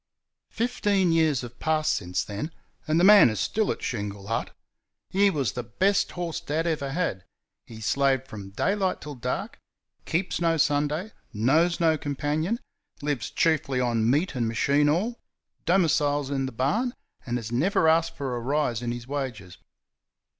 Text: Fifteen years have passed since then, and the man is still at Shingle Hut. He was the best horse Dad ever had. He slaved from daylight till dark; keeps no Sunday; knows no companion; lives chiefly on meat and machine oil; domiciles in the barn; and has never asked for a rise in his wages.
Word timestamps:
Fifteen 0.49 1.11
years 1.11 1.41
have 1.41 1.59
passed 1.59 1.93
since 1.93 2.23
then, 2.23 2.49
and 2.87 2.99
the 2.99 3.03
man 3.03 3.29
is 3.29 3.39
still 3.39 3.71
at 3.71 3.83
Shingle 3.83 4.25
Hut. 4.25 4.49
He 5.11 5.29
was 5.29 5.51
the 5.51 5.61
best 5.61 6.13
horse 6.13 6.39
Dad 6.41 6.65
ever 6.65 6.93
had. 6.93 7.23
He 7.67 7.81
slaved 7.81 8.27
from 8.27 8.49
daylight 8.49 8.99
till 8.99 9.13
dark; 9.13 9.59
keeps 10.05 10.41
no 10.41 10.57
Sunday; 10.57 11.11
knows 11.33 11.79
no 11.79 11.99
companion; 11.99 12.57
lives 13.03 13.29
chiefly 13.29 13.79
on 13.79 14.09
meat 14.09 14.33
and 14.33 14.47
machine 14.47 14.89
oil; 14.89 15.19
domiciles 15.67 16.31
in 16.31 16.47
the 16.47 16.51
barn; 16.51 16.95
and 17.23 17.37
has 17.37 17.51
never 17.51 17.87
asked 17.87 18.15
for 18.15 18.35
a 18.35 18.39
rise 18.39 18.81
in 18.81 18.91
his 18.91 19.05
wages. 19.05 19.59